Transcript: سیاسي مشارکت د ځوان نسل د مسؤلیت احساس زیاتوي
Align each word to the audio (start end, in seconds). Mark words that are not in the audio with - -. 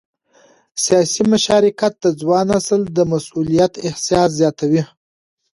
سیاسي 0.85 1.23
مشارکت 1.33 1.93
د 2.03 2.05
ځوان 2.19 2.45
نسل 2.53 2.81
د 2.97 2.99
مسؤلیت 3.13 3.73
احساس 3.87 4.29
زیاتوي 4.39 4.83